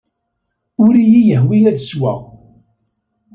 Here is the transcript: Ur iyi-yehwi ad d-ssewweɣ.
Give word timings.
Ur 0.85 0.93
iyi-yehwi 0.97 1.57
ad 1.69 1.75
d-ssewweɣ. 1.77 2.21